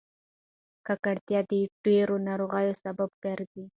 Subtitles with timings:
[0.87, 1.51] ککړتیا د
[1.85, 3.63] ډېرو ناروغیو سبب ګرځي.